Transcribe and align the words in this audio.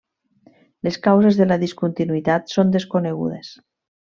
Les 0.87 0.97
causes 1.07 1.37
de 1.41 1.47
la 1.51 1.59
discontinuïtat 1.65 2.51
són 2.57 2.73
desconegudes. 2.79 3.53